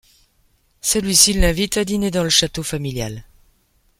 [0.81, 3.23] Celui-ci l'invite à dîner dans le château familial.